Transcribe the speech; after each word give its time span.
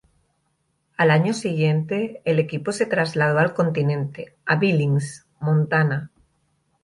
Al 0.97 1.11
año 1.11 1.31
siguiente 1.31 2.23
el 2.25 2.39
equipo 2.39 2.71
se 2.71 2.87
trasladó 2.87 3.37
al 3.37 3.53
continente, 3.53 4.35
a 4.47 4.55
Billings, 4.55 5.27
Montana. 5.39 6.09